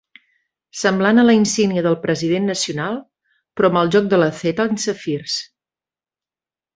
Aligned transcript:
Semblant 0.83 1.23
a 1.23 1.25
la 1.25 1.35
insígnia 1.39 1.83
del 1.89 1.97
president 2.07 2.49
nacional, 2.53 2.97
però 3.59 3.71
amb 3.73 3.81
el 3.85 3.93
joc 3.97 4.09
de 4.15 4.21
la 4.23 4.31
theta 4.43 4.67
en 4.73 4.81
safirs. 4.89 5.37